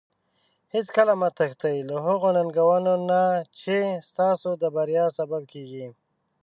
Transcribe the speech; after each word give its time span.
هیڅکله 0.73 1.13
مه 1.21 1.29
تښتي 1.37 1.75
له 1.89 1.95
هغو 2.05 2.29
ننګونو 2.37 2.93
نه 3.09 3.21
چې 3.59 3.77
ستاسو 4.09 4.49
د 4.61 4.63
بریا 4.75 5.05
سبب 5.17 5.41
کیږي. 5.53 5.87